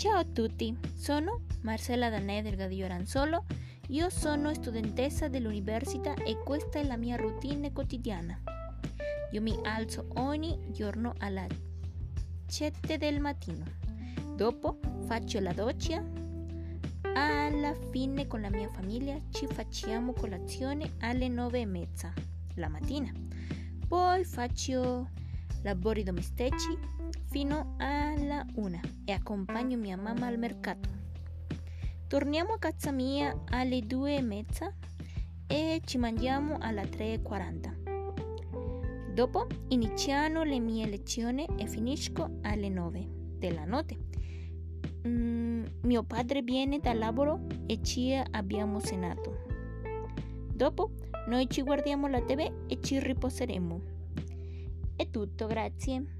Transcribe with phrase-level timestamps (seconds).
[0.00, 3.44] Ciao a tutti, sono Marcella Danè del Gadio Aranzolo.
[3.88, 8.40] Io sono studentessa dell'università e questa è la mia routine quotidiana.
[9.32, 11.46] Io mi alzo ogni giorno alle
[12.46, 13.62] 7 del mattino.
[14.36, 16.02] Dopo faccio la doccia.
[17.12, 22.10] Alla fine con la mia famiglia ci facciamo colazione alle 9 e mezza
[22.54, 23.12] la mattina.
[23.86, 25.10] Poi faccio
[25.62, 26.76] lavori domestici
[27.30, 30.88] fino alla una e accompagno mia mamma al mercato.
[32.06, 34.72] Torniamo a casa mia alle due e mezza
[35.46, 39.12] e ci mangiamo alle 3.40.
[39.14, 43.96] Dopo iniziano le mie lezioni e finisco alle 9 della notte.
[45.06, 49.46] Mm, mio padre viene dal lavoro e ci abbiamo cenato.
[50.52, 50.90] Dopo
[51.28, 53.99] noi ci guardiamo la tv e ci riposeremo.
[55.00, 56.19] È tutto, grazie.